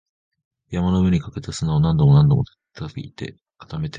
[0.71, 3.89] 山の上にかけた砂を何度も何度も叩いて、固めて